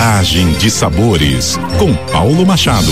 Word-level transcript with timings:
Viagem 0.00 0.52
de 0.52 0.70
Sabores, 0.70 1.58
com 1.78 1.94
Paulo 2.10 2.46
Machado. 2.46 2.90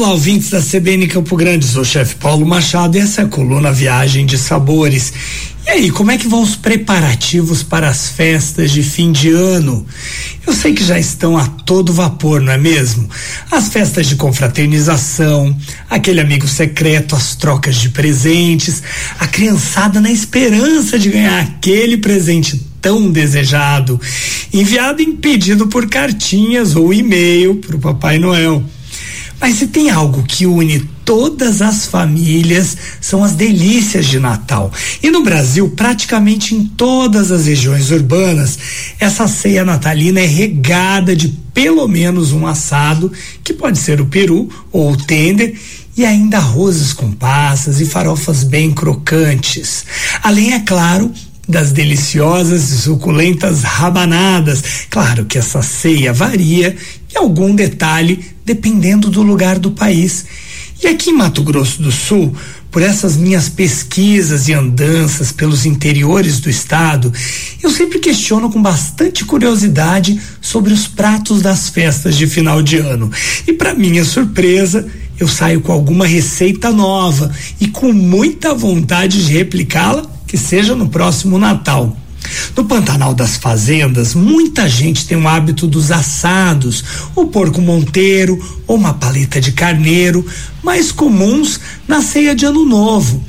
Olá, 0.00 0.12
ouvintes 0.12 0.48
da 0.48 0.62
CBN 0.62 1.06
Campo 1.08 1.36
Grande, 1.36 1.66
sou 1.66 1.82
o 1.82 1.84
chefe 1.84 2.14
Paulo 2.14 2.46
Machado 2.46 2.96
e 2.96 3.00
essa 3.00 3.20
é 3.20 3.24
a 3.24 3.28
coluna 3.28 3.70
Viagem 3.70 4.24
de 4.24 4.38
Sabores. 4.38 5.12
E 5.66 5.68
aí, 5.68 5.90
como 5.90 6.10
é 6.10 6.16
que 6.16 6.26
vão 6.26 6.40
os 6.40 6.56
preparativos 6.56 7.62
para 7.62 7.86
as 7.86 8.08
festas 8.08 8.70
de 8.70 8.82
fim 8.82 9.12
de 9.12 9.28
ano? 9.28 9.86
Eu 10.46 10.54
sei 10.54 10.72
que 10.72 10.82
já 10.82 10.98
estão 10.98 11.36
a 11.36 11.46
todo 11.46 11.92
vapor, 11.92 12.40
não 12.40 12.50
é 12.50 12.56
mesmo? 12.56 13.10
As 13.50 13.68
festas 13.68 14.06
de 14.06 14.16
confraternização, 14.16 15.54
aquele 15.90 16.22
amigo 16.22 16.48
secreto, 16.48 17.14
as 17.14 17.36
trocas 17.36 17.76
de 17.76 17.90
presentes, 17.90 18.82
a 19.18 19.26
criançada 19.26 20.00
na 20.00 20.10
esperança 20.10 20.98
de 20.98 21.10
ganhar 21.10 21.40
aquele 21.40 21.98
presente 21.98 22.56
tão 22.80 23.10
desejado, 23.10 24.00
enviado 24.50 25.02
em 25.02 25.14
pedido 25.14 25.66
por 25.66 25.90
cartinhas 25.90 26.74
ou 26.74 26.90
e-mail 26.90 27.56
para 27.56 27.76
o 27.76 27.80
Papai 27.80 28.18
Noel. 28.18 28.64
Mas 29.40 29.56
se 29.56 29.68
tem 29.68 29.90
algo 29.90 30.22
que 30.22 30.44
une 30.46 30.80
todas 31.04 31.62
as 31.62 31.86
famílias, 31.86 32.76
são 33.00 33.24
as 33.24 33.32
delícias 33.32 34.06
de 34.06 34.20
Natal. 34.20 34.70
E 35.02 35.10
no 35.10 35.24
Brasil, 35.24 35.68
praticamente 35.70 36.54
em 36.54 36.64
todas 36.64 37.32
as 37.32 37.46
regiões 37.46 37.90
urbanas, 37.90 38.58
essa 39.00 39.26
ceia 39.26 39.64
natalina 39.64 40.20
é 40.20 40.26
regada 40.26 41.16
de 41.16 41.28
pelo 41.52 41.88
menos 41.88 42.32
um 42.32 42.46
assado, 42.46 43.10
que 43.42 43.52
pode 43.52 43.78
ser 43.78 44.00
o 44.00 44.06
peru 44.06 44.48
ou 44.70 44.92
o 44.92 44.96
tender, 44.96 45.58
e 45.96 46.04
ainda 46.04 46.36
arrozes 46.36 46.92
com 46.92 47.10
passas 47.10 47.80
e 47.80 47.86
farofas 47.86 48.44
bem 48.44 48.70
crocantes. 48.70 49.84
Além, 50.22 50.54
é 50.54 50.60
claro, 50.60 51.12
das 51.50 51.72
deliciosas 51.72 52.70
e 52.70 52.78
suculentas 52.78 53.62
rabanadas. 53.62 54.86
Claro 54.88 55.24
que 55.26 55.36
essa 55.36 55.60
ceia 55.60 56.12
varia 56.12 56.76
em 57.12 57.18
algum 57.18 57.54
detalhe 57.54 58.24
dependendo 58.44 59.10
do 59.10 59.22
lugar 59.22 59.58
do 59.58 59.72
país. 59.72 60.24
E 60.82 60.86
aqui 60.86 61.10
em 61.10 61.16
Mato 61.16 61.42
Grosso 61.42 61.82
do 61.82 61.92
Sul, 61.92 62.34
por 62.70 62.80
essas 62.80 63.16
minhas 63.16 63.48
pesquisas 63.48 64.48
e 64.48 64.54
andanças 64.54 65.30
pelos 65.30 65.66
interiores 65.66 66.40
do 66.40 66.48
estado, 66.48 67.12
eu 67.62 67.68
sempre 67.68 67.98
questiono 67.98 68.50
com 68.50 68.62
bastante 68.62 69.24
curiosidade 69.24 70.18
sobre 70.40 70.72
os 70.72 70.86
pratos 70.86 71.42
das 71.42 71.68
festas 71.68 72.16
de 72.16 72.26
final 72.26 72.62
de 72.62 72.78
ano. 72.78 73.10
E 73.46 73.52
para 73.52 73.74
minha 73.74 74.04
surpresa, 74.04 74.86
eu 75.18 75.28
saio 75.28 75.60
com 75.60 75.70
alguma 75.70 76.06
receita 76.06 76.72
nova 76.72 77.30
e 77.60 77.68
com 77.68 77.92
muita 77.92 78.54
vontade 78.54 79.26
de 79.26 79.32
replicá-la 79.32 80.09
que 80.30 80.38
seja 80.38 80.76
no 80.76 80.88
próximo 80.88 81.40
Natal. 81.40 81.96
No 82.56 82.64
Pantanal 82.64 83.12
das 83.14 83.36
Fazendas, 83.36 84.14
muita 84.14 84.68
gente 84.68 85.04
tem 85.04 85.18
o 85.18 85.26
hábito 85.26 85.66
dos 85.66 85.90
assados, 85.90 86.84
o 87.16 87.26
porco 87.26 87.60
monteiro 87.60 88.38
ou 88.64 88.76
uma 88.76 88.94
paleta 88.94 89.40
de 89.40 89.50
carneiro, 89.50 90.24
mais 90.62 90.92
comuns 90.92 91.58
na 91.88 92.00
ceia 92.00 92.32
de 92.32 92.44
Ano 92.46 92.64
Novo. 92.64 93.24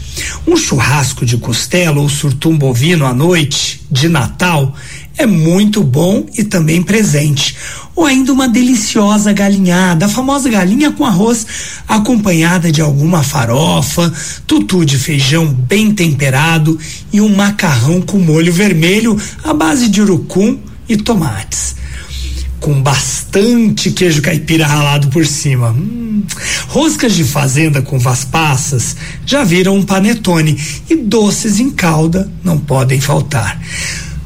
Um 0.45 0.55
churrasco 0.55 1.25
de 1.25 1.38
costela 1.38 1.99
ou 1.99 2.07
surtum 2.07 2.55
bovino 2.55 3.07
à 3.07 3.16
noite, 3.16 3.81
de 3.89 4.07
Natal, 4.07 4.75
é 5.17 5.25
muito 5.25 5.83
bom 5.83 6.25
e 6.37 6.43
também 6.43 6.81
presente. 6.81 7.55
Ou 7.95 8.05
ainda 8.05 8.31
uma 8.31 8.47
deliciosa 8.47 9.33
galinhada, 9.33 10.05
a 10.05 10.09
famosa 10.09 10.49
galinha 10.49 10.91
com 10.91 11.05
arroz, 11.05 11.45
acompanhada 11.87 12.71
de 12.71 12.81
alguma 12.81 13.21
farofa, 13.21 14.11
tutu 14.47 14.85
de 14.85 14.97
feijão 14.97 15.45
bem 15.45 15.93
temperado 15.93 16.79
e 17.11 17.19
um 17.19 17.35
macarrão 17.35 18.01
com 18.01 18.17
molho 18.17 18.51
vermelho 18.51 19.19
à 19.43 19.53
base 19.53 19.87
de 19.87 20.01
urucum 20.01 20.57
e 20.87 20.97
tomates. 20.97 21.75
Com 22.59 22.81
bastante 22.81 23.91
queijo 23.91 24.21
caipira 24.21 24.67
ralado 24.67 25.07
por 25.09 25.25
cima. 25.25 25.71
Hum. 25.71 26.23
Roscas 26.67 27.13
de 27.13 27.23
fazenda 27.23 27.81
com 27.81 27.97
vaspassas 27.97 28.95
já 29.25 29.44
viram 29.44 29.75
um 29.75 29.83
panetone 29.83 30.57
e 30.89 30.95
doces 30.95 31.59
em 31.59 31.71
calda 31.71 32.31
não 32.44 32.57
podem 32.57 33.01
faltar. 33.01 33.59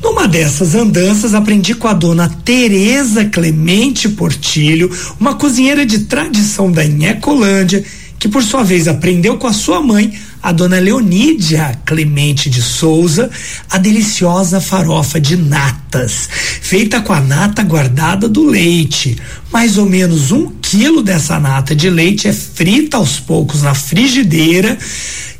Numa 0.05 0.27
dessas 0.27 0.75
andanças, 0.75 1.33
aprendi 1.33 1.73
com 1.73 1.87
a 1.87 1.93
dona 1.93 2.29
Tereza 2.29 3.25
Clemente 3.25 4.07
Portilho, 4.07 4.95
uma 5.19 5.33
cozinheira 5.33 5.83
de 5.83 6.01
tradição 6.01 6.71
da 6.71 6.85
Inhecolândia, 6.85 7.83
que 8.19 8.27
por 8.27 8.43
sua 8.43 8.63
vez 8.63 8.87
aprendeu 8.87 9.35
com 9.37 9.47
a 9.47 9.51
sua 9.51 9.81
mãe, 9.81 10.13
a 10.43 10.51
dona 10.51 10.77
Leonídia 10.77 11.81
Clemente 11.83 12.51
de 12.51 12.61
Souza, 12.61 13.31
a 13.67 13.79
deliciosa 13.79 14.61
farofa 14.61 15.19
de 15.19 15.35
natas, 15.35 16.29
feita 16.61 17.01
com 17.01 17.11
a 17.11 17.19
nata 17.19 17.63
guardada 17.63 18.29
do 18.29 18.45
leite. 18.45 19.17
Mais 19.51 19.75
ou 19.75 19.89
menos 19.89 20.31
um 20.31 20.51
quilo 20.61 21.01
dessa 21.01 21.39
nata 21.39 21.75
de 21.75 21.89
leite 21.89 22.27
é 22.27 22.31
frita 22.31 22.97
aos 22.97 23.19
poucos 23.19 23.63
na 23.63 23.73
frigideira 23.73 24.77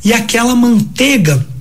e 0.04 0.12
aquela 0.12 0.56
manteiga 0.56 1.54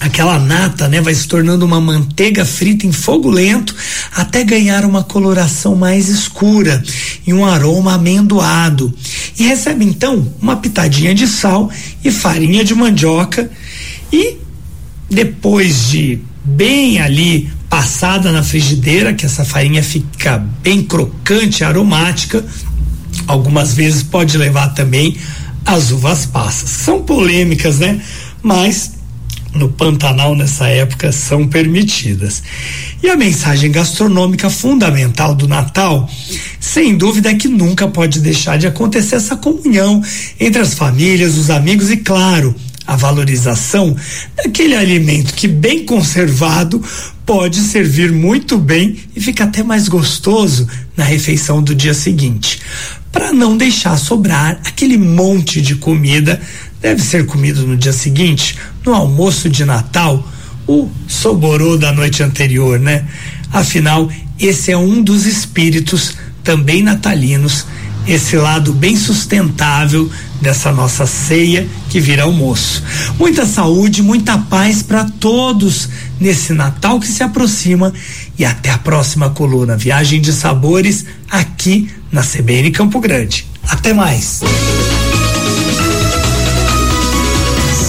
aquela 0.00 0.38
nata, 0.38 0.88
né, 0.88 1.00
vai 1.00 1.14
se 1.14 1.26
tornando 1.26 1.64
uma 1.64 1.80
manteiga 1.80 2.44
frita 2.44 2.86
em 2.86 2.92
fogo 2.92 3.30
lento 3.30 3.74
até 4.14 4.44
ganhar 4.44 4.84
uma 4.84 5.02
coloração 5.02 5.74
mais 5.74 6.08
escura 6.08 6.82
e 7.26 7.32
um 7.32 7.44
aroma 7.44 7.94
amendoado. 7.94 8.92
E 9.38 9.44
recebe 9.44 9.84
então 9.84 10.32
uma 10.40 10.56
pitadinha 10.56 11.14
de 11.14 11.26
sal 11.26 11.70
e 12.04 12.10
farinha 12.10 12.64
de 12.64 12.74
mandioca 12.74 13.50
e 14.12 14.36
depois 15.08 15.88
de 15.88 16.20
bem 16.44 17.00
ali 17.00 17.50
passada 17.68 18.30
na 18.30 18.42
frigideira, 18.42 19.14
que 19.14 19.26
essa 19.26 19.44
farinha 19.44 19.82
fica 19.82 20.38
bem 20.62 20.82
crocante, 20.82 21.64
aromática, 21.64 22.44
algumas 23.26 23.74
vezes 23.74 24.02
pode 24.02 24.36
levar 24.38 24.68
também 24.68 25.16
as 25.64 25.90
uvas 25.90 26.26
passas. 26.26 26.70
São 26.70 27.02
polêmicas, 27.02 27.78
né? 27.78 28.00
Mas 28.42 28.92
no 29.56 29.68
Pantanal 29.68 30.36
nessa 30.36 30.68
época 30.68 31.10
são 31.10 31.48
permitidas. 31.48 32.42
E 33.02 33.08
a 33.08 33.16
mensagem 33.16 33.70
gastronômica 33.70 34.48
fundamental 34.50 35.34
do 35.34 35.48
Natal, 35.48 36.08
sem 36.60 36.96
dúvida, 36.96 37.30
é 37.30 37.34
que 37.34 37.48
nunca 37.48 37.88
pode 37.88 38.20
deixar 38.20 38.58
de 38.58 38.66
acontecer 38.66 39.16
essa 39.16 39.36
comunhão 39.36 40.02
entre 40.38 40.60
as 40.60 40.74
famílias, 40.74 41.36
os 41.36 41.50
amigos 41.50 41.90
e, 41.90 41.96
claro, 41.96 42.54
a 42.86 42.94
valorização 42.94 43.96
daquele 44.36 44.76
alimento 44.76 45.34
que, 45.34 45.48
bem 45.48 45.84
conservado, 45.84 46.82
pode 47.24 47.60
servir 47.60 48.12
muito 48.12 48.56
bem 48.56 48.96
e 49.14 49.20
fica 49.20 49.44
até 49.44 49.62
mais 49.62 49.88
gostoso 49.88 50.68
na 50.96 51.02
refeição 51.02 51.60
do 51.60 51.74
dia 51.74 51.94
seguinte. 51.94 52.60
Para 53.10 53.32
não 53.32 53.56
deixar 53.56 53.96
sobrar 53.96 54.60
aquele 54.64 54.96
monte 54.96 55.60
de 55.60 55.74
comida 55.74 56.40
deve 56.80 57.02
ser 57.02 57.26
comido 57.26 57.66
no 57.66 57.76
dia 57.76 57.92
seguinte, 57.92 58.56
no 58.86 58.94
almoço 58.94 59.50
de 59.50 59.64
Natal, 59.64 60.26
o 60.66 60.88
soborô 61.08 61.76
da 61.76 61.92
noite 61.92 62.22
anterior, 62.22 62.78
né? 62.78 63.04
Afinal, 63.52 64.08
esse 64.38 64.70
é 64.70 64.76
um 64.76 65.02
dos 65.02 65.26
espíritos 65.26 66.14
também 66.42 66.82
natalinos, 66.82 67.66
esse 68.06 68.36
lado 68.36 68.72
bem 68.72 68.96
sustentável 68.96 70.08
dessa 70.40 70.70
nossa 70.70 71.06
ceia 71.06 71.66
que 71.90 71.98
vira 71.98 72.22
almoço. 72.22 72.82
Muita 73.18 73.44
saúde, 73.44 74.02
muita 74.02 74.38
paz 74.38 74.82
para 74.82 75.04
todos 75.04 75.88
nesse 76.20 76.52
Natal 76.52 77.00
que 77.00 77.08
se 77.08 77.22
aproxima 77.22 77.92
e 78.38 78.44
até 78.44 78.70
a 78.70 78.78
próxima 78.78 79.30
coluna 79.30 79.76
Viagem 79.76 80.20
de 80.20 80.32
Sabores 80.32 81.04
aqui 81.28 81.90
na 82.12 82.22
CBN 82.22 82.70
Campo 82.70 83.00
Grande. 83.00 83.46
Até 83.68 83.92
mais. 83.92 84.40